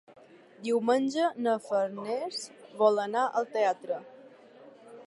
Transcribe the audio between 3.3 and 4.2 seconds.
al teatre.